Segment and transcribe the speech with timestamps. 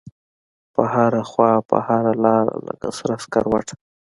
[0.73, 3.75] په هره خواپه هره لاره لکه سره سکروټه